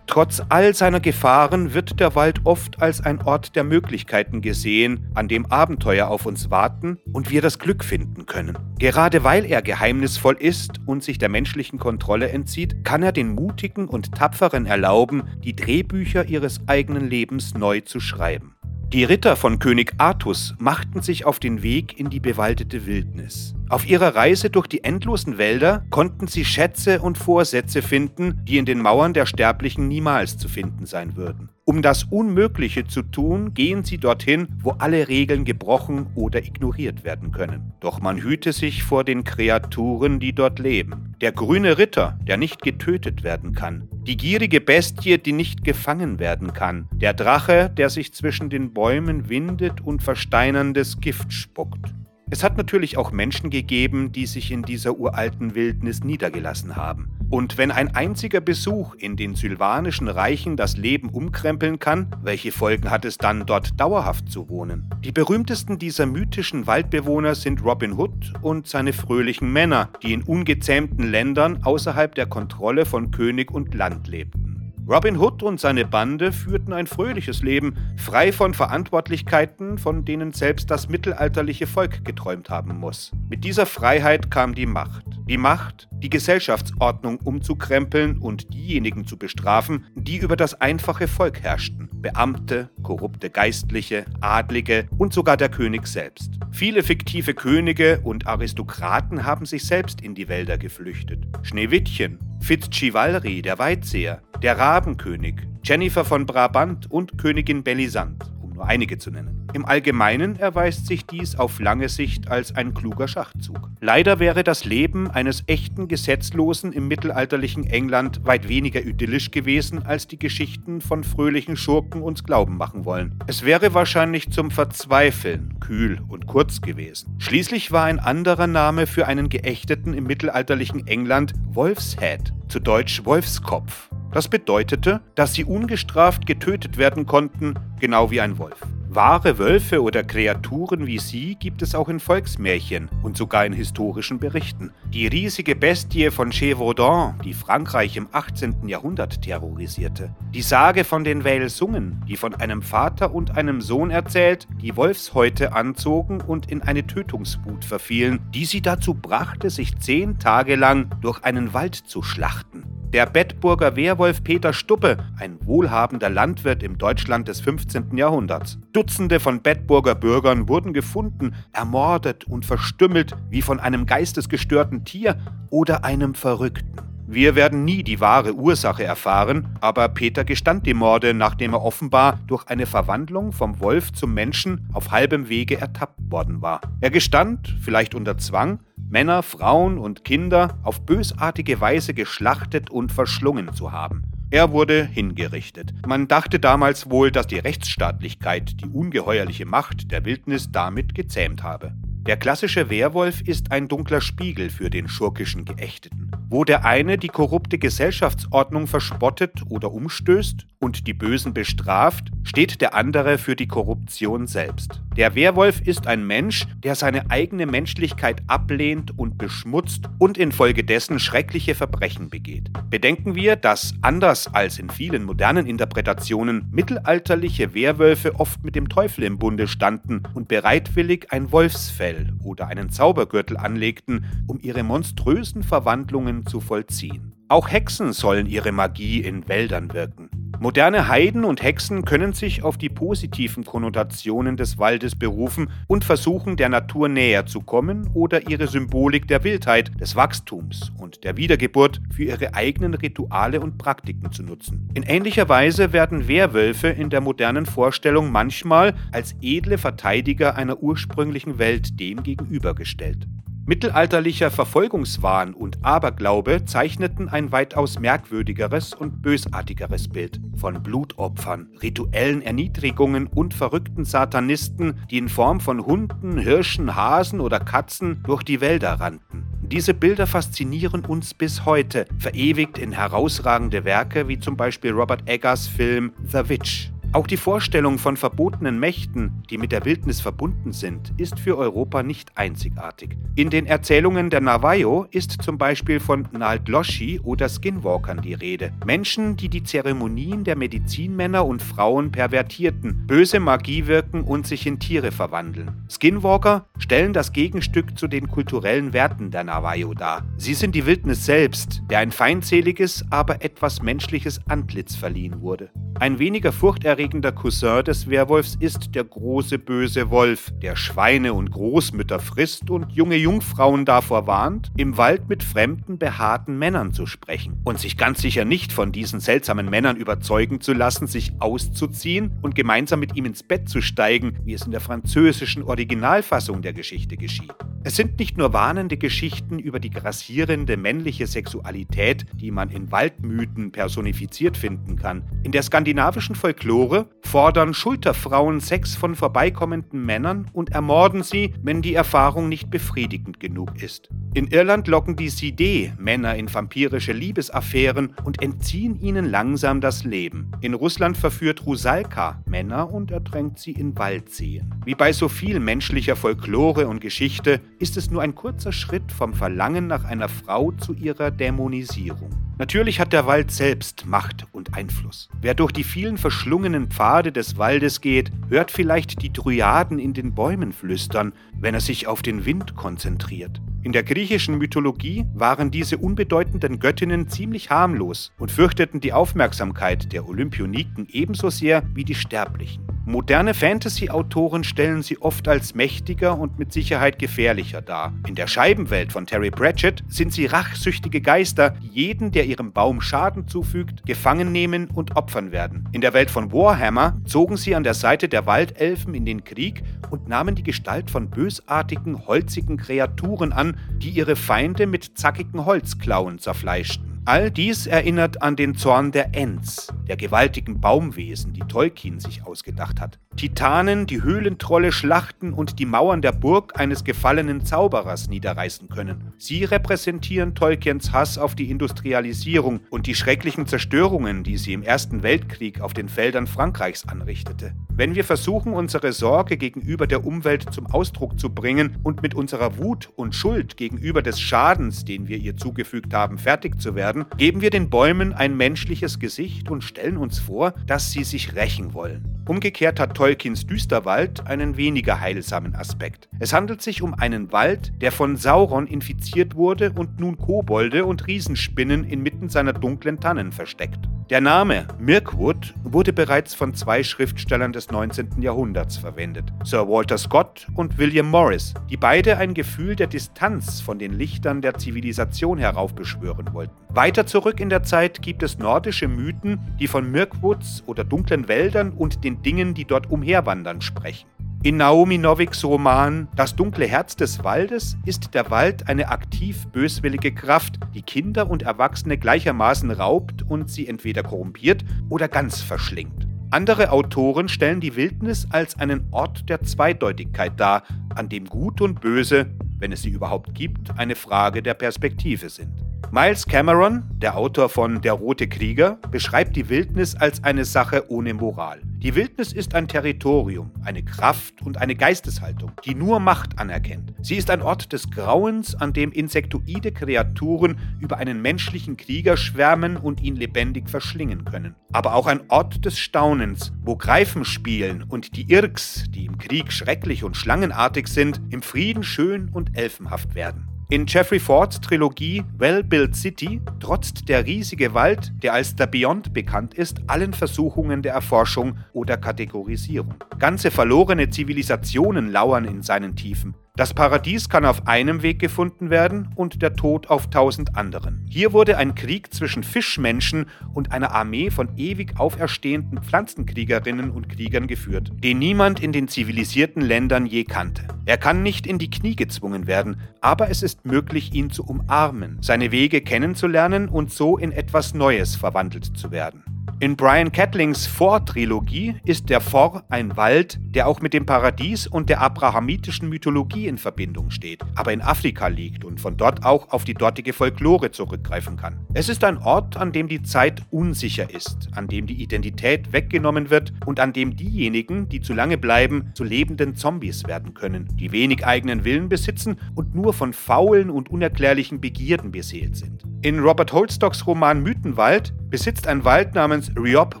Trotz 0.10 0.42
all 0.48 0.74
seiner 0.74 0.98
Gefahren 0.98 1.72
wird 1.72 2.00
der 2.00 2.16
Wald 2.16 2.40
oft 2.42 2.82
als 2.82 3.00
ein 3.00 3.22
Ort 3.22 3.54
der 3.54 3.62
Möglichkeiten 3.62 4.40
gesehen, 4.40 5.06
an 5.14 5.28
dem 5.28 5.46
Abenteuer 5.46 6.08
auf 6.08 6.26
uns 6.26 6.50
warten 6.50 6.98
und 7.12 7.30
wir 7.30 7.40
das 7.40 7.60
Glück 7.60 7.84
finden 7.84 8.26
können. 8.26 8.58
Gerade 8.80 9.22
weil 9.22 9.44
er 9.44 9.62
geheimnisvoll 9.62 10.34
ist 10.36 10.80
und 10.84 11.04
sich 11.04 11.18
der 11.18 11.28
menschlichen 11.28 11.78
Kontrolle 11.78 12.28
entzieht, 12.30 12.84
kann 12.84 13.04
er 13.04 13.12
den 13.12 13.36
Mutigen 13.36 13.86
und 13.86 14.12
Tapferen 14.12 14.66
erlauben, 14.66 15.22
die 15.44 15.54
Drehbücher 15.54 16.24
ihres 16.24 16.58
eigenen 16.66 17.08
Lebens 17.08 17.54
neu 17.54 17.80
zu 17.80 18.00
schreiben. 18.00 18.56
Die 18.92 19.04
Ritter 19.04 19.36
von 19.36 19.60
König 19.60 19.92
Artus 19.98 20.56
machten 20.58 21.02
sich 21.02 21.24
auf 21.24 21.38
den 21.38 21.62
Weg 21.62 22.00
in 22.00 22.10
die 22.10 22.18
bewaldete 22.18 22.84
Wildnis. 22.84 23.54
Auf 23.70 23.86
ihrer 23.86 24.16
Reise 24.16 24.50
durch 24.50 24.66
die 24.66 24.82
endlosen 24.82 25.38
Wälder 25.38 25.84
konnten 25.90 26.26
sie 26.26 26.44
Schätze 26.44 27.00
und 27.00 27.16
Vorsätze 27.16 27.82
finden, 27.82 28.40
die 28.42 28.58
in 28.58 28.64
den 28.64 28.80
Mauern 28.80 29.14
der 29.14 29.26
Sterblichen 29.26 29.86
niemals 29.86 30.36
zu 30.36 30.48
finden 30.48 30.86
sein 30.86 31.14
würden. 31.14 31.50
Um 31.64 31.80
das 31.80 32.02
Unmögliche 32.02 32.88
zu 32.88 33.02
tun, 33.02 33.54
gehen 33.54 33.84
sie 33.84 33.98
dorthin, 33.98 34.48
wo 34.58 34.70
alle 34.72 35.06
Regeln 35.06 35.44
gebrochen 35.44 36.08
oder 36.16 36.44
ignoriert 36.44 37.04
werden 37.04 37.30
können. 37.30 37.72
Doch 37.78 38.00
man 38.00 38.20
hüte 38.20 38.52
sich 38.52 38.82
vor 38.82 39.04
den 39.04 39.22
Kreaturen, 39.22 40.18
die 40.18 40.32
dort 40.32 40.58
leben. 40.58 41.14
Der 41.20 41.30
grüne 41.30 41.78
Ritter, 41.78 42.18
der 42.26 42.38
nicht 42.38 42.62
getötet 42.62 43.22
werden 43.22 43.54
kann. 43.54 43.88
Die 44.04 44.16
gierige 44.16 44.60
Bestie, 44.60 45.16
die 45.18 45.32
nicht 45.32 45.62
gefangen 45.62 46.18
werden 46.18 46.52
kann. 46.54 46.88
Der 46.92 47.14
Drache, 47.14 47.70
der 47.70 47.88
sich 47.88 48.12
zwischen 48.14 48.50
den 48.50 48.72
Bäumen 48.74 49.28
windet 49.28 49.80
und 49.80 50.02
versteinerndes 50.02 50.98
Gift 51.00 51.32
spuckt. 51.32 51.94
Es 52.32 52.44
hat 52.44 52.56
natürlich 52.56 52.96
auch 52.96 53.10
Menschen 53.10 53.50
gegeben, 53.50 54.12
die 54.12 54.24
sich 54.24 54.52
in 54.52 54.62
dieser 54.62 54.96
uralten 54.96 55.56
Wildnis 55.56 56.04
niedergelassen 56.04 56.76
haben. 56.76 57.08
Und 57.28 57.58
wenn 57.58 57.72
ein 57.72 57.94
einziger 57.94 58.40
Besuch 58.40 58.94
in 58.94 59.16
den 59.16 59.34
sylvanischen 59.34 60.06
Reichen 60.06 60.56
das 60.56 60.76
Leben 60.76 61.08
umkrempeln 61.08 61.80
kann, 61.80 62.06
welche 62.22 62.52
Folgen 62.52 62.88
hat 62.90 63.04
es 63.04 63.18
dann, 63.18 63.46
dort 63.46 63.80
dauerhaft 63.80 64.30
zu 64.30 64.48
wohnen? 64.48 64.88
Die 65.04 65.10
berühmtesten 65.10 65.78
dieser 65.78 66.06
mythischen 66.06 66.68
Waldbewohner 66.68 67.34
sind 67.34 67.64
Robin 67.64 67.94
Hood 67.94 68.32
und 68.42 68.68
seine 68.68 68.92
fröhlichen 68.92 69.52
Männer, 69.52 69.90
die 70.02 70.12
in 70.12 70.22
ungezähmten 70.22 71.10
Ländern 71.10 71.64
außerhalb 71.64 72.14
der 72.14 72.26
Kontrolle 72.26 72.86
von 72.86 73.10
König 73.10 73.50
und 73.50 73.74
Land 73.74 74.06
lebten. 74.06 74.49
Robin 74.90 75.18
Hood 75.18 75.44
und 75.44 75.60
seine 75.60 75.84
Bande 75.84 76.32
führten 76.32 76.72
ein 76.72 76.88
fröhliches 76.88 77.42
Leben, 77.42 77.76
frei 77.96 78.32
von 78.32 78.54
Verantwortlichkeiten, 78.54 79.78
von 79.78 80.04
denen 80.04 80.32
selbst 80.32 80.68
das 80.68 80.88
mittelalterliche 80.88 81.68
Volk 81.68 82.04
geträumt 82.04 82.50
haben 82.50 82.76
muss. 82.80 83.12
Mit 83.28 83.44
dieser 83.44 83.66
Freiheit 83.66 84.32
kam 84.32 84.52
die 84.52 84.66
Macht. 84.66 85.04
Die 85.30 85.38
Macht, 85.38 85.86
die 85.92 86.10
Gesellschaftsordnung 86.10 87.20
umzukrempeln 87.20 88.18
und 88.18 88.52
diejenigen 88.52 89.06
zu 89.06 89.16
bestrafen, 89.16 89.86
die 89.94 90.16
über 90.16 90.34
das 90.34 90.60
einfache 90.60 91.06
Volk 91.06 91.40
herrschten. 91.44 91.88
Beamte, 91.92 92.70
korrupte 92.82 93.30
Geistliche, 93.30 94.06
Adlige 94.20 94.88
und 94.98 95.12
sogar 95.12 95.36
der 95.36 95.48
König 95.48 95.86
selbst. 95.86 96.32
Viele 96.50 96.82
fiktive 96.82 97.34
Könige 97.34 98.00
und 98.02 98.26
Aristokraten 98.26 99.24
haben 99.24 99.46
sich 99.46 99.62
selbst 99.62 100.00
in 100.00 100.16
die 100.16 100.28
Wälder 100.28 100.58
geflüchtet. 100.58 101.24
Schneewittchen, 101.42 102.18
Fitzchivalry, 102.40 103.40
der 103.40 103.60
Weitseher, 103.60 104.22
der 104.42 104.58
Rabenkönig, 104.58 105.46
Jennifer 105.62 106.04
von 106.04 106.26
Brabant 106.26 106.90
und 106.90 107.18
Königin 107.18 107.62
Belisand, 107.62 108.32
nur 108.60 108.68
einige 108.68 108.98
zu 108.98 109.10
nennen. 109.10 109.48
Im 109.54 109.64
Allgemeinen 109.64 110.36
erweist 110.36 110.86
sich 110.86 111.06
dies 111.06 111.34
auf 111.34 111.60
lange 111.60 111.88
Sicht 111.88 112.28
als 112.28 112.54
ein 112.54 112.74
kluger 112.74 113.08
Schachzug. 113.08 113.70
Leider 113.80 114.18
wäre 114.18 114.44
das 114.44 114.66
Leben 114.66 115.10
eines 115.10 115.44
echten 115.46 115.88
Gesetzlosen 115.88 116.72
im 116.72 116.86
mittelalterlichen 116.86 117.66
England 117.66 118.24
weit 118.26 118.48
weniger 118.48 118.82
idyllisch 118.84 119.30
gewesen, 119.30 119.82
als 119.82 120.06
die 120.06 120.18
Geschichten 120.18 120.82
von 120.82 121.04
fröhlichen 121.04 121.56
Schurken 121.56 122.02
uns 122.02 122.22
glauben 122.22 122.58
machen 122.58 122.84
wollen. 122.84 123.18
Es 123.26 123.44
wäre 123.44 123.72
wahrscheinlich 123.72 124.30
zum 124.30 124.50
Verzweifeln 124.50 125.58
kühl 125.60 125.98
und 126.08 126.26
kurz 126.26 126.60
gewesen. 126.60 127.16
Schließlich 127.18 127.72
war 127.72 127.84
ein 127.84 127.98
anderer 127.98 128.46
Name 128.46 128.86
für 128.86 129.06
einen 129.06 129.30
Geächteten 129.30 129.94
im 129.94 130.04
mittelalterlichen 130.04 130.86
England 130.86 131.32
Wolfshead, 131.52 132.34
zu 132.48 132.60
Deutsch 132.60 133.06
Wolfskopf. 133.06 133.88
Das 134.12 134.26
bedeutete, 134.26 135.00
dass 135.14 135.34
sie 135.34 135.44
ungestraft 135.44 136.26
getötet 136.26 136.78
werden 136.78 137.06
konnten, 137.06 137.54
genau 137.80 138.10
wie 138.10 138.20
ein 138.20 138.38
Wolf. 138.38 138.58
Wahre 138.92 139.38
Wölfe 139.38 139.84
oder 139.84 140.02
Kreaturen 140.02 140.84
wie 140.84 140.98
sie 140.98 141.36
gibt 141.36 141.62
es 141.62 141.76
auch 141.76 141.88
in 141.88 142.00
Volksmärchen 142.00 142.88
und 143.04 143.16
sogar 143.16 143.46
in 143.46 143.52
historischen 143.52 144.18
Berichten. 144.18 144.72
Die 144.92 145.06
riesige 145.06 145.54
Bestie 145.54 146.10
von 146.10 146.30
Gévaudan, 146.30 147.14
die 147.24 147.32
Frankreich 147.32 147.96
im 147.96 148.08
18. 148.10 148.66
Jahrhundert 148.66 149.22
terrorisierte. 149.22 150.12
Die 150.34 150.42
Sage 150.42 150.82
von 150.82 151.04
den 151.04 151.22
Welsungen, 151.22 152.02
die 152.08 152.16
von 152.16 152.34
einem 152.34 152.62
Vater 152.62 153.14
und 153.14 153.36
einem 153.36 153.60
Sohn 153.60 153.92
erzählt, 153.92 154.48
die 154.60 154.76
Wolfshäute 154.76 155.52
anzogen 155.52 156.20
und 156.20 156.50
in 156.50 156.60
eine 156.62 156.84
Tötungswut 156.84 157.64
verfielen, 157.64 158.18
die 158.34 158.44
sie 158.44 158.60
dazu 158.60 158.94
brachte, 158.94 159.50
sich 159.50 159.78
zehn 159.78 160.18
Tage 160.18 160.56
lang 160.56 160.90
durch 161.00 161.22
einen 161.22 161.54
Wald 161.54 161.76
zu 161.76 162.02
schlachten. 162.02 162.64
Der 162.92 163.06
Bettburger 163.06 163.76
Wehrwolf 163.76 164.24
Peter 164.24 164.52
Stuppe, 164.52 164.96
ein 165.16 165.38
wohlhabender 165.46 166.10
Landwirt 166.10 166.64
im 166.64 166.76
Deutschland 166.76 167.28
des 167.28 167.40
15. 167.40 167.96
Jahrhunderts. 167.96 168.58
Dutzende 168.72 169.20
von 169.20 169.42
Bettburger 169.42 169.94
Bürgern 169.94 170.48
wurden 170.48 170.72
gefunden, 170.72 171.36
ermordet 171.52 172.24
und 172.24 172.44
verstümmelt 172.44 173.16
wie 173.28 173.42
von 173.42 173.60
einem 173.60 173.86
geistesgestörten 173.86 174.84
Tier 174.84 175.20
oder 175.50 175.84
einem 175.84 176.14
Verrückten. 176.14 176.90
Wir 177.06 177.36
werden 177.36 177.64
nie 177.64 177.84
die 177.84 178.00
wahre 178.00 178.34
Ursache 178.34 178.82
erfahren, 178.82 179.56
aber 179.60 179.88
Peter 179.88 180.24
gestand 180.24 180.66
die 180.66 180.74
Morde, 180.74 181.14
nachdem 181.14 181.54
er 181.54 181.62
offenbar 181.62 182.18
durch 182.26 182.48
eine 182.48 182.66
Verwandlung 182.66 183.30
vom 183.30 183.60
Wolf 183.60 183.92
zum 183.92 184.14
Menschen 184.14 184.68
auf 184.72 184.90
halbem 184.90 185.28
Wege 185.28 185.60
ertappt 185.60 185.98
worden 186.08 186.42
war. 186.42 186.60
Er 186.80 186.90
gestand, 186.90 187.54
vielleicht 187.60 187.94
unter 187.94 188.18
Zwang, 188.18 188.58
Männer, 188.90 189.22
Frauen 189.22 189.78
und 189.78 190.04
Kinder 190.04 190.58
auf 190.64 190.84
bösartige 190.84 191.60
Weise 191.60 191.94
geschlachtet 191.94 192.70
und 192.70 192.90
verschlungen 192.90 193.54
zu 193.54 193.70
haben. 193.70 194.02
Er 194.32 194.50
wurde 194.50 194.84
hingerichtet. 194.84 195.72
Man 195.86 196.08
dachte 196.08 196.40
damals 196.40 196.90
wohl, 196.90 197.12
dass 197.12 197.28
die 197.28 197.38
Rechtsstaatlichkeit 197.38 198.60
die 198.60 198.68
ungeheuerliche 198.68 199.46
Macht 199.46 199.92
der 199.92 200.04
Wildnis 200.04 200.50
damit 200.50 200.94
gezähmt 200.94 201.44
habe. 201.44 201.72
Der 202.06 202.16
klassische 202.16 202.70
Werwolf 202.70 203.20
ist 203.20 203.52
ein 203.52 203.68
dunkler 203.68 204.00
Spiegel 204.00 204.48
für 204.48 204.70
den 204.70 204.88
schurkischen 204.88 205.44
Geächteten. 205.44 206.10
Wo 206.30 206.44
der 206.44 206.64
eine 206.64 206.96
die 206.96 207.08
korrupte 207.08 207.58
Gesellschaftsordnung 207.58 208.66
verspottet 208.66 209.42
oder 209.50 209.70
umstößt 209.70 210.46
und 210.60 210.86
die 210.86 210.94
Bösen 210.94 211.34
bestraft, 211.34 212.10
steht 212.22 212.62
der 212.62 212.74
andere 212.74 213.18
für 213.18 213.36
die 213.36 213.48
Korruption 213.48 214.26
selbst. 214.26 214.80
Der 214.96 215.14
Werwolf 215.14 215.60
ist 215.60 215.86
ein 215.86 216.06
Mensch, 216.06 216.46
der 216.62 216.74
seine 216.74 217.10
eigene 217.10 217.46
Menschlichkeit 217.46 218.22
ablehnt 218.28 218.96
und 218.98 219.18
beschmutzt 219.18 219.90
und 219.98 220.16
infolgedessen 220.18 221.00
schreckliche 221.00 221.54
Verbrechen 221.54 222.08
begeht. 222.10 222.50
Bedenken 222.70 223.14
wir, 223.14 223.36
dass 223.36 223.74
anders 223.82 224.32
als 224.32 224.58
in 224.58 224.70
vielen 224.70 225.04
modernen 225.04 225.46
Interpretationen 225.46 226.48
mittelalterliche 226.50 227.54
Werwölfe 227.54 228.14
oft 228.18 228.42
mit 228.44 228.54
dem 228.54 228.68
Teufel 228.68 229.04
im 229.04 229.18
Bunde 229.18 229.48
standen 229.48 230.02
und 230.14 230.28
bereitwillig 230.28 231.12
ein 231.12 231.32
Wolfsfell 231.32 231.89
oder 232.22 232.48
einen 232.48 232.70
Zaubergürtel 232.70 233.36
anlegten, 233.36 234.04
um 234.26 234.38
ihre 234.40 234.62
monströsen 234.62 235.42
Verwandlungen 235.42 236.26
zu 236.26 236.40
vollziehen. 236.40 237.14
Auch 237.28 237.50
Hexen 237.50 237.92
sollen 237.92 238.26
ihre 238.26 238.52
Magie 238.52 239.00
in 239.00 239.28
Wäldern 239.28 239.72
wirken. 239.72 240.19
Moderne 240.38 240.88
Heiden 240.88 241.24
und 241.24 241.42
Hexen 241.42 241.84
können 241.84 242.12
sich 242.12 242.42
auf 242.42 242.56
die 242.56 242.68
positiven 242.68 243.44
Konnotationen 243.44 244.36
des 244.36 244.58
Waldes 244.58 244.94
berufen 244.94 245.50
und 245.66 245.84
versuchen, 245.84 246.36
der 246.36 246.48
Natur 246.48 246.88
näher 246.88 247.26
zu 247.26 247.40
kommen 247.40 247.90
oder 247.94 248.28
ihre 248.30 248.46
Symbolik 248.46 249.06
der 249.08 249.24
Wildheit, 249.24 249.70
des 249.80 249.96
Wachstums 249.96 250.72
und 250.78 251.04
der 251.04 251.16
Wiedergeburt 251.16 251.80
für 251.94 252.04
ihre 252.04 252.34
eigenen 252.34 252.74
Rituale 252.74 253.40
und 253.40 253.58
Praktiken 253.58 254.12
zu 254.12 254.22
nutzen. 254.22 254.70
In 254.74 254.82
ähnlicher 254.82 255.28
Weise 255.28 255.72
werden 255.72 256.08
Werwölfe 256.08 256.68
in 256.68 256.88
der 256.88 257.00
modernen 257.00 257.44
Vorstellung 257.46 258.10
manchmal 258.10 258.74
als 258.92 259.14
edle 259.20 259.58
Verteidiger 259.58 260.36
einer 260.36 260.62
ursprünglichen 260.62 261.38
Welt 261.38 261.78
dem 261.78 262.02
gegenübergestellt. 262.02 263.06
Mittelalterlicher 263.50 264.30
Verfolgungswahn 264.30 265.34
und 265.34 265.64
Aberglaube 265.64 266.44
zeichneten 266.44 267.08
ein 267.08 267.32
weitaus 267.32 267.80
merkwürdigeres 267.80 268.74
und 268.74 269.02
bösartigeres 269.02 269.88
Bild 269.88 270.20
von 270.36 270.62
Blutopfern, 270.62 271.48
rituellen 271.60 272.22
Erniedrigungen 272.22 273.08
und 273.08 273.34
verrückten 273.34 273.84
Satanisten, 273.84 274.78
die 274.88 274.98
in 274.98 275.08
Form 275.08 275.40
von 275.40 275.66
Hunden, 275.66 276.16
Hirschen, 276.16 276.76
Hasen 276.76 277.18
oder 277.18 277.40
Katzen 277.40 278.04
durch 278.04 278.22
die 278.22 278.40
Wälder 278.40 278.74
rannten. 278.74 279.24
Diese 279.42 279.74
Bilder 279.74 280.06
faszinieren 280.06 280.84
uns 280.84 281.12
bis 281.12 281.44
heute, 281.44 281.86
verewigt 281.98 282.56
in 282.56 282.70
herausragende 282.70 283.64
Werke 283.64 284.06
wie 284.06 284.20
zum 284.20 284.36
Beispiel 284.36 284.70
Robert 284.70 285.08
Eggers 285.08 285.48
Film 285.48 285.92
The 286.06 286.28
Witch. 286.28 286.70
Auch 286.92 287.06
die 287.06 287.16
Vorstellung 287.16 287.78
von 287.78 287.96
verbotenen 287.96 288.58
Mächten, 288.58 289.22
die 289.30 289.38
mit 289.38 289.52
der 289.52 289.64
Wildnis 289.64 290.00
verbunden 290.00 290.50
sind, 290.50 290.92
ist 290.96 291.20
für 291.20 291.38
Europa 291.38 291.84
nicht 291.84 292.18
einzigartig. 292.18 292.96
In 293.14 293.30
den 293.30 293.46
Erzählungen 293.46 294.10
der 294.10 294.20
Navajo 294.20 294.88
ist 294.90 295.22
zum 295.22 295.38
Beispiel 295.38 295.78
von 295.78 296.08
Naldloshi 296.10 296.98
oder 296.98 297.28
Skinwalkern 297.28 298.02
die 298.02 298.14
Rede. 298.14 298.52
Menschen, 298.66 299.16
die 299.16 299.28
die 299.28 299.44
Zeremonien 299.44 300.24
der 300.24 300.36
Medizinmänner 300.36 301.24
und 301.24 301.42
Frauen 301.42 301.92
pervertierten, 301.92 302.88
böse 302.88 303.20
Magie 303.20 303.68
wirken 303.68 304.02
und 304.02 304.26
sich 304.26 304.44
in 304.48 304.58
Tiere 304.58 304.90
verwandeln. 304.90 305.64
Skinwalker 305.70 306.46
stellen 306.58 306.92
das 306.92 307.12
Gegenstück 307.12 307.78
zu 307.78 307.86
den 307.86 308.08
kulturellen 308.08 308.72
Werten 308.72 309.12
der 309.12 309.22
Navajo 309.22 309.74
dar. 309.74 310.02
Sie 310.16 310.34
sind 310.34 310.56
die 310.56 310.66
Wildnis 310.66 311.06
selbst, 311.06 311.62
der 311.70 311.78
ein 311.78 311.92
feindseliges, 311.92 312.84
aber 312.90 313.24
etwas 313.24 313.62
menschliches 313.62 314.20
Antlitz 314.26 314.74
verliehen 314.74 315.20
wurde. 315.20 315.50
Ein 315.78 315.98
weniger 315.98 316.32
furchterregender 316.80 317.12
Cousin 317.12 317.62
des 317.62 317.90
Werwolfs 317.90 318.36
ist 318.40 318.74
der 318.74 318.84
große 318.84 319.38
böse 319.38 319.90
Wolf, 319.90 320.32
der 320.40 320.56
Schweine 320.56 321.12
und 321.12 321.30
Großmütter 321.30 322.00
frisst 322.00 322.48
und 322.48 322.72
junge 322.72 322.96
Jungfrauen 322.96 323.66
davor 323.66 324.06
warnt, 324.06 324.50
im 324.56 324.78
Wald 324.78 325.08
mit 325.08 325.22
fremden, 325.22 325.76
behaarten 325.76 326.38
Männern 326.38 326.72
zu 326.72 326.86
sprechen 326.86 327.38
und 327.44 327.58
sich 327.58 327.76
ganz 327.76 328.00
sicher 328.00 328.24
nicht 328.24 328.52
von 328.52 328.72
diesen 328.72 328.98
seltsamen 329.00 329.50
Männern 329.50 329.76
überzeugen 329.76 330.40
zu 330.40 330.54
lassen, 330.54 330.86
sich 330.86 331.12
auszuziehen 331.18 332.12
und 332.22 332.34
gemeinsam 332.34 332.80
mit 332.80 332.96
ihm 332.96 333.04
ins 333.04 333.22
Bett 333.22 333.48
zu 333.48 333.60
steigen, 333.60 334.16
wie 334.24 334.32
es 334.32 334.46
in 334.46 334.52
der 334.52 334.60
französischen 334.60 335.42
Originalfassung 335.42 336.40
der 336.40 336.54
Geschichte 336.54 336.96
geschieht. 336.96 337.34
Es 337.62 337.76
sind 337.76 337.98
nicht 337.98 338.16
nur 338.16 338.32
warnende 338.32 338.78
Geschichten 338.78 339.38
über 339.38 339.60
die 339.60 339.68
grassierende 339.68 340.56
männliche 340.56 341.06
Sexualität, 341.06 342.06
die 342.14 342.30
man 342.30 342.48
in 342.48 342.72
Waldmythen 342.72 343.52
personifiziert 343.52 344.38
finden 344.38 344.76
kann. 344.76 345.02
In 345.24 345.32
der 345.32 345.42
skandinavischen 345.42 346.14
Folklore 346.14 346.69
fordern 347.02 347.54
Schulterfrauen 347.54 348.40
Sex 348.40 348.76
von 348.76 348.94
vorbeikommenden 348.94 349.84
Männern 349.84 350.30
und 350.32 350.50
ermorden 350.50 351.02
sie, 351.02 351.34
wenn 351.42 351.60
die 351.62 351.74
Erfahrung 351.74 352.28
nicht 352.28 352.50
befriedigend 352.50 353.18
genug 353.18 353.60
ist. 353.60 353.88
In 354.14 354.28
Irland 354.28 354.68
locken 354.68 354.96
die 354.96 355.10
Sidé 355.10 355.72
Männer 355.78 356.14
in 356.14 356.32
vampirische 356.32 356.92
Liebesaffären 356.92 357.94
und 358.04 358.22
entziehen 358.22 358.80
ihnen 358.80 359.04
langsam 359.04 359.60
das 359.60 359.84
Leben. 359.84 360.30
In 360.40 360.54
Russland 360.54 360.96
verführt 360.96 361.46
Rusalka 361.46 362.22
Männer 362.26 362.72
und 362.72 362.90
ertränkt 362.90 363.38
sie 363.38 363.52
in 363.52 363.76
Waldseen. 363.76 364.54
Wie 364.64 364.74
bei 364.74 364.92
so 364.92 365.08
viel 365.08 365.40
menschlicher 365.40 365.96
Folklore 365.96 366.68
und 366.68 366.80
Geschichte 366.80 367.40
ist 367.58 367.76
es 367.76 367.90
nur 367.90 368.02
ein 368.02 368.14
kurzer 368.14 368.52
Schritt 368.52 368.92
vom 368.92 369.14
Verlangen 369.14 369.66
nach 369.66 369.84
einer 369.84 370.08
Frau 370.08 370.52
zu 370.52 370.74
ihrer 370.74 371.10
Dämonisierung. 371.10 372.10
Natürlich 372.40 372.80
hat 372.80 372.94
der 372.94 373.06
Wald 373.06 373.30
selbst 373.30 373.84
Macht 373.84 374.26
und 374.32 374.54
Einfluss. 374.54 375.10
Wer 375.20 375.34
durch 375.34 375.52
die 375.52 375.62
vielen 375.62 375.98
verschlungenen 375.98 376.70
Pfade 376.70 377.12
des 377.12 377.36
Waldes 377.36 377.82
geht, 377.82 378.10
hört 378.30 378.50
vielleicht 378.50 379.02
die 379.02 379.12
Dryaden 379.12 379.78
in 379.78 379.92
den 379.92 380.14
Bäumen 380.14 380.54
flüstern, 380.54 381.12
wenn 381.38 381.52
er 381.52 381.60
sich 381.60 381.86
auf 381.86 382.00
den 382.00 382.24
Wind 382.24 382.56
konzentriert. 382.56 383.42
In 383.62 383.72
der 383.72 383.82
griechischen 383.82 384.38
Mythologie 384.38 385.04
waren 385.12 385.50
diese 385.50 385.76
unbedeutenden 385.76 386.60
Göttinnen 386.60 387.08
ziemlich 387.08 387.50
harmlos 387.50 388.10
und 388.18 388.30
fürchteten 388.30 388.80
die 388.80 388.94
Aufmerksamkeit 388.94 389.92
der 389.92 390.08
Olympioniken 390.08 390.88
ebenso 390.90 391.28
sehr 391.28 391.62
wie 391.74 391.84
die 391.84 391.94
Sterblichen. 391.94 392.69
Moderne 392.86 393.34
Fantasy-Autoren 393.34 394.42
stellen 394.42 394.82
sie 394.82 395.02
oft 395.02 395.28
als 395.28 395.54
mächtiger 395.54 396.18
und 396.18 396.38
mit 396.38 396.50
Sicherheit 396.50 396.98
gefährlicher 396.98 397.60
dar. 397.60 397.92
In 398.08 398.14
der 398.14 398.26
Scheibenwelt 398.26 398.90
von 398.92 399.06
Terry 399.06 399.30
Pratchett 399.30 399.84
sind 399.88 400.14
sie 400.14 400.24
rachsüchtige 400.24 401.02
Geister, 401.02 401.50
die 401.50 401.68
jeden, 401.68 402.10
der 402.10 402.24
ihrem 402.24 402.52
Baum 402.52 402.80
Schaden 402.80 403.28
zufügt, 403.28 403.84
gefangen 403.84 404.32
nehmen 404.32 404.68
und 404.68 404.96
opfern 404.96 405.30
werden. 405.30 405.68
In 405.72 405.82
der 405.82 405.92
Welt 405.92 406.10
von 406.10 406.32
Warhammer 406.32 406.96
zogen 407.04 407.36
sie 407.36 407.54
an 407.54 407.64
der 407.64 407.74
Seite 407.74 408.08
der 408.08 408.24
Waldelfen 408.24 408.94
in 408.94 409.04
den 409.04 409.24
Krieg 409.24 409.62
und 409.90 410.08
nahmen 410.08 410.34
die 410.34 410.42
Gestalt 410.42 410.90
von 410.90 411.10
bösartigen, 411.10 412.06
holzigen 412.06 412.56
Kreaturen 412.56 413.32
an, 413.32 413.58
die 413.76 413.90
ihre 413.90 414.16
Feinde 414.16 414.66
mit 414.66 414.98
zackigen 414.98 415.44
Holzklauen 415.44 416.18
zerfleischten. 416.18 416.89
All 417.06 417.30
dies 417.30 417.66
erinnert 417.66 418.22
an 418.22 418.36
den 418.36 418.54
Zorn 418.54 418.92
der 418.92 419.14
Ents, 419.14 419.68
der 419.88 419.96
gewaltigen 419.96 420.60
Baumwesen, 420.60 421.32
die 421.32 421.40
Tolkien 421.40 421.98
sich 421.98 422.26
ausgedacht 422.26 422.78
hat. 422.78 422.98
Titanen, 423.16 423.86
die 423.86 424.02
Höhlentrolle 424.02 424.70
schlachten 424.70 425.32
und 425.32 425.58
die 425.58 425.66
Mauern 425.66 426.02
der 426.02 426.12
Burg 426.12 426.60
eines 426.60 426.84
gefallenen 426.84 427.44
Zauberers 427.44 428.08
niederreißen 428.08 428.68
können. 428.68 429.14
Sie 429.16 429.44
repräsentieren 429.44 430.34
Tolkiens 430.34 430.92
Hass 430.92 431.16
auf 431.16 431.34
die 431.34 431.50
Industrialisierung 431.50 432.60
und 432.68 432.86
die 432.86 432.94
schrecklichen 432.94 433.46
Zerstörungen, 433.46 434.22
die 434.22 434.36
sie 434.36 434.52
im 434.52 434.62
Ersten 434.62 435.02
Weltkrieg 435.02 435.62
auf 435.62 435.72
den 435.72 435.88
Feldern 435.88 436.26
Frankreichs 436.26 436.86
anrichtete. 436.86 437.54
Wenn 437.80 437.94
wir 437.94 438.04
versuchen, 438.04 438.52
unsere 438.52 438.92
Sorge 438.92 439.38
gegenüber 439.38 439.86
der 439.86 440.04
Umwelt 440.04 440.52
zum 440.52 440.66
Ausdruck 440.66 441.18
zu 441.18 441.30
bringen 441.30 441.78
und 441.82 442.02
mit 442.02 442.14
unserer 442.14 442.58
Wut 442.58 442.90
und 442.94 443.14
Schuld 443.14 443.56
gegenüber 443.56 444.02
des 444.02 444.20
Schadens, 444.20 444.84
den 444.84 445.08
wir 445.08 445.16
ihr 445.16 445.38
zugefügt 445.38 445.94
haben, 445.94 446.18
fertig 446.18 446.60
zu 446.60 446.74
werden, 446.74 447.06
geben 447.16 447.40
wir 447.40 447.48
den 447.48 447.70
Bäumen 447.70 448.12
ein 448.12 448.36
menschliches 448.36 448.98
Gesicht 448.98 449.50
und 449.50 449.64
stellen 449.64 449.96
uns 449.96 450.18
vor, 450.18 450.52
dass 450.66 450.92
sie 450.92 451.04
sich 451.04 451.34
rächen 451.34 451.72
wollen. 451.72 452.04
Umgekehrt 452.28 452.78
hat 452.78 452.94
Tolkiens 452.94 453.46
Düsterwald 453.46 454.26
einen 454.26 454.58
weniger 454.58 455.00
heilsamen 455.00 455.54
Aspekt. 455.54 456.10
Es 456.18 456.34
handelt 456.34 456.60
sich 456.60 456.82
um 456.82 456.92
einen 456.92 457.32
Wald, 457.32 457.72
der 457.80 457.92
von 457.92 458.18
Sauron 458.18 458.66
infiziert 458.66 459.36
wurde 459.36 459.72
und 459.72 459.98
nun 459.98 460.18
Kobolde 460.18 460.84
und 460.84 461.06
Riesenspinnen 461.06 461.84
inmitten 461.84 462.28
seiner 462.28 462.52
dunklen 462.52 463.00
Tannen 463.00 463.32
versteckt. 463.32 463.88
Der 464.10 464.20
Name 464.20 464.66
Mirkwood 464.80 465.54
wurde 465.62 465.92
bereits 465.92 466.34
von 466.34 466.52
zwei 466.52 466.82
Schriftstellern 466.82 467.52
des 467.52 467.70
19. 467.70 468.20
Jahrhunderts 468.20 468.76
verwendet, 468.76 469.26
Sir 469.44 469.68
Walter 469.68 469.98
Scott 469.98 470.48
und 470.56 470.78
William 470.78 471.08
Morris, 471.08 471.54
die 471.70 471.76
beide 471.76 472.16
ein 472.16 472.34
Gefühl 472.34 472.74
der 472.74 472.88
Distanz 472.88 473.60
von 473.60 473.78
den 473.78 473.92
Lichtern 473.92 474.42
der 474.42 474.54
Zivilisation 474.54 475.38
heraufbeschwören 475.38 476.34
wollten. 476.34 476.56
Weiter 476.70 477.06
zurück 477.06 477.38
in 477.38 477.50
der 477.50 477.62
Zeit 477.62 478.02
gibt 478.02 478.24
es 478.24 478.36
nordische 478.36 478.88
Mythen, 478.88 479.38
die 479.60 479.68
von 479.68 479.88
Mirkwoods 479.88 480.64
oder 480.66 480.82
dunklen 480.82 481.28
Wäldern 481.28 481.70
und 481.70 482.02
den 482.02 482.20
Dingen, 482.20 482.52
die 482.52 482.64
dort 482.64 482.90
umherwandern, 482.90 483.60
sprechen. 483.60 484.08
In 484.42 484.56
Naomi 484.56 484.96
Noviks 484.96 485.44
Roman 485.44 486.08
Das 486.16 486.34
dunkle 486.34 486.66
Herz 486.66 486.96
des 486.96 487.22
Waldes 487.22 487.76
ist 487.84 488.14
der 488.14 488.30
Wald 488.30 488.70
eine 488.70 488.88
aktiv 488.88 489.46
böswillige 489.48 490.14
Kraft, 490.14 490.58
die 490.74 490.80
Kinder 490.80 491.28
und 491.28 491.42
Erwachsene 491.42 491.98
gleichermaßen 491.98 492.70
raubt 492.70 493.22
und 493.28 493.50
sie 493.50 493.68
entweder 493.68 494.02
korrumpiert 494.02 494.64
oder 494.88 495.08
ganz 495.08 495.42
verschlingt. 495.42 496.08
Andere 496.30 496.72
Autoren 496.72 497.28
stellen 497.28 497.60
die 497.60 497.76
Wildnis 497.76 498.28
als 498.30 498.58
einen 498.58 498.88
Ort 498.92 499.28
der 499.28 499.42
Zweideutigkeit 499.42 500.32
dar, 500.40 500.62
an 500.94 501.10
dem 501.10 501.26
Gut 501.26 501.60
und 501.60 501.82
Böse, 501.82 502.30
wenn 502.58 502.72
es 502.72 502.80
sie 502.80 502.90
überhaupt 502.90 503.34
gibt, 503.34 503.78
eine 503.78 503.94
Frage 503.94 504.42
der 504.42 504.54
Perspektive 504.54 505.28
sind. 505.28 505.52
Miles 505.90 506.24
Cameron, 506.24 506.84
der 506.96 507.18
Autor 507.18 507.50
von 507.50 507.82
Der 507.82 507.92
rote 507.92 508.26
Krieger, 508.26 508.78
beschreibt 508.90 509.36
die 509.36 509.50
Wildnis 509.50 509.96
als 509.96 510.24
eine 510.24 510.46
Sache 510.46 510.90
ohne 510.90 511.12
Moral. 511.12 511.60
Die 511.82 511.94
Wildnis 511.94 512.34
ist 512.34 512.54
ein 512.54 512.68
Territorium, 512.68 513.52
eine 513.64 513.82
Kraft 513.82 514.42
und 514.42 514.58
eine 514.58 514.76
Geisteshaltung, 514.76 515.52
die 515.64 515.74
nur 515.74 515.98
Macht 515.98 516.38
anerkennt. 516.38 516.92
Sie 517.00 517.16
ist 517.16 517.30
ein 517.30 517.40
Ort 517.40 517.72
des 517.72 517.90
Grauens, 517.90 518.54
an 518.54 518.74
dem 518.74 518.92
insektoide 518.92 519.72
Kreaturen 519.72 520.58
über 520.78 520.98
einen 520.98 521.22
menschlichen 521.22 521.78
Krieger 521.78 522.18
schwärmen 522.18 522.76
und 522.76 523.00
ihn 523.00 523.16
lebendig 523.16 523.70
verschlingen 523.70 524.26
können. 524.26 524.56
Aber 524.74 524.94
auch 524.94 525.06
ein 525.06 525.22
Ort 525.28 525.64
des 525.64 525.78
Staunens, 525.78 526.52
wo 526.60 526.76
Greifen 526.76 527.24
spielen 527.24 527.82
und 527.82 528.14
die 528.14 528.30
Irks, 528.30 528.84
die 528.90 529.06
im 529.06 529.16
Krieg 529.16 529.50
schrecklich 529.50 530.04
und 530.04 530.18
schlangenartig 530.18 530.86
sind, 530.86 531.22
im 531.30 531.40
Frieden 531.40 531.82
schön 531.82 532.28
und 532.28 532.58
elfenhaft 532.58 533.14
werden. 533.14 533.49
In 533.70 533.86
Jeffrey 533.86 534.18
Fords 534.18 534.60
Trilogie 534.60 535.22
Well 535.38 535.62
Built 535.62 535.94
City 535.94 536.40
trotzt 536.58 537.08
der 537.08 537.24
riesige 537.24 537.72
Wald, 537.72 538.10
der 538.20 538.32
als 538.32 538.56
The 538.58 538.66
Beyond 538.66 539.12
bekannt 539.12 539.54
ist, 539.54 539.78
allen 539.86 540.12
Versuchungen 540.12 540.82
der 540.82 540.92
Erforschung 540.92 541.56
oder 541.72 541.96
Kategorisierung. 541.96 542.96
Ganze 543.20 543.52
verlorene 543.52 544.10
Zivilisationen 544.10 545.12
lauern 545.12 545.44
in 545.44 545.62
seinen 545.62 545.94
Tiefen. 545.94 546.34
Das 546.56 546.74
Paradies 546.74 547.28
kann 547.28 547.44
auf 547.44 547.66
einem 547.68 548.02
Weg 548.02 548.18
gefunden 548.18 548.70
werden 548.70 549.08
und 549.14 549.40
der 549.40 549.54
Tod 549.54 549.88
auf 549.88 550.10
tausend 550.10 550.56
anderen. 550.56 551.06
Hier 551.08 551.32
wurde 551.32 551.56
ein 551.56 551.74
Krieg 551.74 552.12
zwischen 552.12 552.42
Fischmenschen 552.42 553.26
und 553.54 553.72
einer 553.72 553.92
Armee 553.92 554.30
von 554.30 554.48
ewig 554.56 554.98
auferstehenden 554.98 555.82
Pflanzenkriegerinnen 555.82 556.90
und 556.90 557.08
Kriegern 557.08 557.46
geführt, 557.46 557.92
den 558.02 558.18
niemand 558.18 558.60
in 558.60 558.72
den 558.72 558.88
zivilisierten 558.88 559.62
Ländern 559.62 560.06
je 560.06 560.24
kannte. 560.24 560.66
Er 560.86 560.98
kann 560.98 561.22
nicht 561.22 561.46
in 561.46 561.58
die 561.58 561.70
Knie 561.70 561.96
gezwungen 561.96 562.46
werden, 562.46 562.80
aber 563.00 563.30
es 563.30 563.42
ist 563.42 563.64
möglich, 563.64 564.12
ihn 564.12 564.30
zu 564.30 564.44
umarmen, 564.44 565.18
seine 565.20 565.52
Wege 565.52 565.80
kennenzulernen 565.80 566.68
und 566.68 566.92
so 566.92 567.16
in 567.16 567.32
etwas 567.32 567.74
Neues 567.74 568.16
verwandelt 568.16 568.76
zu 568.76 568.90
werden. 568.90 569.22
In 569.62 569.76
Brian 569.76 570.10
Catlings 570.10 570.66
Vor-Trilogie 570.66 571.74
ist 571.84 572.08
der 572.08 572.22
For 572.22 572.64
ein 572.70 572.96
Wald, 572.96 573.38
der 573.42 573.68
auch 573.68 573.82
mit 573.82 573.92
dem 573.92 574.06
Paradies 574.06 574.66
und 574.66 574.88
der 574.88 575.02
abrahamitischen 575.02 575.90
Mythologie 575.90 576.46
in 576.46 576.56
Verbindung 576.56 577.10
steht, 577.10 577.42
aber 577.56 577.70
in 577.70 577.82
Afrika 577.82 578.28
liegt 578.28 578.64
und 578.64 578.80
von 578.80 578.96
dort 578.96 579.22
auch 579.22 579.50
auf 579.50 579.64
die 579.64 579.74
dortige 579.74 580.14
Folklore 580.14 580.70
zurückgreifen 580.70 581.36
kann. 581.36 581.58
Es 581.74 581.90
ist 581.90 582.04
ein 582.04 582.16
Ort, 582.16 582.56
an 582.56 582.72
dem 582.72 582.88
die 582.88 583.02
Zeit 583.02 583.42
unsicher 583.50 584.08
ist, 584.08 584.48
an 584.52 584.66
dem 584.66 584.86
die 584.86 585.02
Identität 585.02 585.74
weggenommen 585.74 586.30
wird 586.30 586.54
und 586.64 586.80
an 586.80 586.94
dem 586.94 587.14
diejenigen, 587.14 587.86
die 587.86 588.00
zu 588.00 588.14
lange 588.14 588.38
bleiben, 588.38 588.92
zu 588.94 589.04
lebenden 589.04 589.56
Zombies 589.56 590.06
werden 590.06 590.32
können, 590.32 590.68
die 590.76 590.90
wenig 590.90 591.26
eigenen 591.26 591.64
Willen 591.64 591.90
besitzen 591.90 592.38
und 592.54 592.74
nur 592.74 592.94
von 592.94 593.12
faulen 593.12 593.68
und 593.68 593.90
unerklärlichen 593.90 594.62
Begierden 594.62 595.12
beseelt 595.12 595.58
sind. 595.58 595.82
In 596.00 596.20
Robert 596.20 596.54
Holstocks 596.54 597.06
Roman 597.06 597.42
Mythenwald 597.42 598.14
besitzt 598.30 598.68
ein 598.68 598.84
Wald 598.84 599.14
namens 599.14 599.50
Riob 599.56 600.00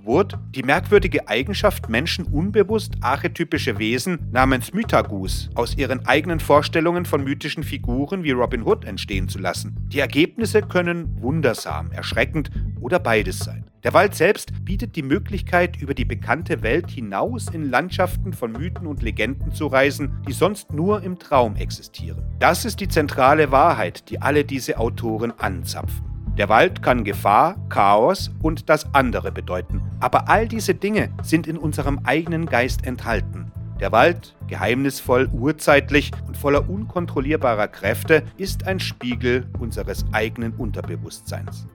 Wood 0.04 0.38
die 0.54 0.62
merkwürdige 0.62 1.28
Eigenschaft, 1.28 1.88
Menschen 1.88 2.24
unbewusst 2.26 2.94
archetypische 3.00 3.78
Wesen 3.78 4.28
namens 4.30 4.72
Mythagus 4.72 5.50
aus 5.54 5.76
ihren 5.76 6.06
eigenen 6.06 6.38
Vorstellungen 6.38 7.04
von 7.04 7.24
mythischen 7.24 7.64
Figuren 7.64 8.22
wie 8.22 8.30
Robin 8.30 8.62
Hood 8.62 8.84
entstehen 8.84 9.28
zu 9.28 9.38
lassen. 9.38 9.76
Die 9.92 9.98
Ergebnisse 9.98 10.62
können 10.62 11.20
wundersam, 11.20 11.90
erschreckend 11.90 12.50
oder 12.80 13.00
beides 13.00 13.40
sein. 13.40 13.64
Der 13.82 13.94
Wald 13.94 14.14
selbst 14.14 14.64
bietet 14.64 14.94
die 14.94 15.02
Möglichkeit, 15.02 15.80
über 15.80 15.94
die 15.94 16.04
bekannte 16.04 16.62
Welt 16.62 16.90
hinaus 16.90 17.48
in 17.48 17.70
Landschaften 17.70 18.34
von 18.34 18.52
Mythen 18.52 18.86
und 18.86 19.02
Legenden 19.02 19.52
zu 19.52 19.66
reisen, 19.66 20.22
die 20.28 20.32
sonst 20.32 20.72
nur 20.72 21.02
im 21.02 21.18
Traum 21.18 21.56
existieren. 21.56 22.22
Das 22.38 22.66
ist 22.66 22.80
die 22.80 22.88
zentrale 22.88 23.50
Wahrheit, 23.50 24.10
die 24.10 24.20
alle 24.20 24.44
diese 24.44 24.78
Autoren 24.78 25.32
anzapfen. 25.38 26.09
Der 26.38 26.48
Wald 26.48 26.82
kann 26.82 27.04
Gefahr, 27.04 27.56
Chaos 27.68 28.30
und 28.40 28.68
das 28.68 28.94
andere 28.94 29.32
bedeuten, 29.32 29.82
aber 30.00 30.28
all 30.28 30.48
diese 30.48 30.74
Dinge 30.74 31.10
sind 31.22 31.46
in 31.46 31.58
unserem 31.58 32.00
eigenen 32.04 32.46
Geist 32.46 32.86
enthalten. 32.86 33.52
Der 33.80 33.92
Wald, 33.92 34.36
geheimnisvoll, 34.46 35.28
urzeitlich 35.32 36.12
und 36.26 36.36
voller 36.36 36.68
unkontrollierbarer 36.68 37.68
Kräfte, 37.68 38.22
ist 38.36 38.66
ein 38.66 38.78
Spiegel 38.78 39.48
unseres 39.58 40.04
eigenen 40.12 40.52
Unterbewusstseins. 40.52 41.66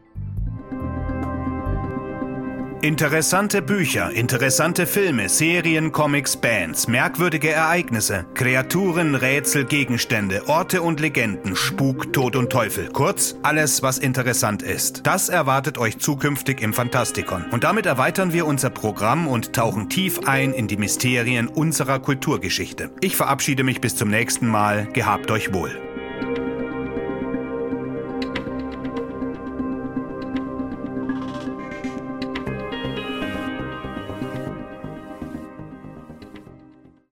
Interessante 2.85 3.63
Bücher, 3.63 4.11
interessante 4.11 4.85
Filme, 4.85 5.27
Serien, 5.27 5.91
Comics, 5.91 6.37
Bands, 6.37 6.87
merkwürdige 6.87 7.49
Ereignisse, 7.49 8.27
Kreaturen, 8.35 9.15
Rätsel, 9.15 9.65
Gegenstände, 9.65 10.47
Orte 10.47 10.83
und 10.83 10.99
Legenden, 10.99 11.55
Spuk, 11.55 12.13
Tod 12.13 12.35
und 12.35 12.51
Teufel. 12.51 12.89
Kurz, 12.93 13.37
alles, 13.41 13.81
was 13.81 13.97
interessant 13.97 14.61
ist. 14.61 15.07
Das 15.07 15.29
erwartet 15.29 15.79
euch 15.79 15.97
zukünftig 15.97 16.61
im 16.61 16.75
Fantastikon. 16.75 17.45
Und 17.49 17.63
damit 17.63 17.87
erweitern 17.87 18.33
wir 18.33 18.45
unser 18.45 18.69
Programm 18.69 19.27
und 19.27 19.53
tauchen 19.53 19.89
tief 19.89 20.19
ein 20.27 20.53
in 20.53 20.67
die 20.67 20.77
Mysterien 20.77 21.47
unserer 21.47 21.97
Kulturgeschichte. 21.97 22.91
Ich 23.01 23.15
verabschiede 23.15 23.63
mich 23.63 23.81
bis 23.81 23.95
zum 23.95 24.11
nächsten 24.11 24.45
Mal. 24.45 24.87
Gehabt 24.93 25.31
euch 25.31 25.51
wohl. 25.51 25.84